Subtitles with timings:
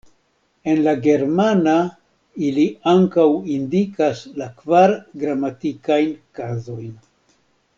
[0.71, 1.75] En la germana
[2.47, 6.93] ili ankaŭ indikas la kvar gramatikajn kazojn.